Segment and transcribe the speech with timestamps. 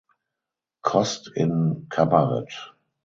[0.81, 2.69] Kost in "Cabaret".